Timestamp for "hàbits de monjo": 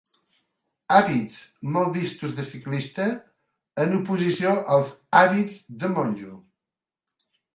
5.19-6.33